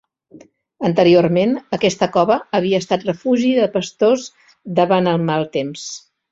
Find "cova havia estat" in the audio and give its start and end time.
2.17-3.07